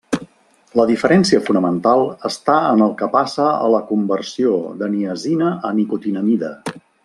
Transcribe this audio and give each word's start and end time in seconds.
La 0.79 0.85
diferència 0.91 1.41
fonamental 1.49 2.01
està 2.29 2.55
en 2.71 2.81
el 2.87 2.95
que 3.03 3.09
passa 3.17 3.45
a 3.51 3.69
la 3.75 3.83
conversió 3.93 4.55
de 4.83 4.91
niacina 4.97 5.53
a 5.71 5.73
nicotinamida. 5.83 6.53